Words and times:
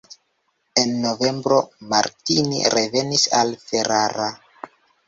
En 0.83 0.93
novembro 1.03 1.59
Martini 1.91 2.65
revenis 2.79 3.31
al 3.43 3.57
Ferrara. 3.71 4.33